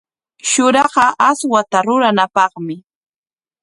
[0.49, 2.75] Shuraqa aswata ruranapaqmi.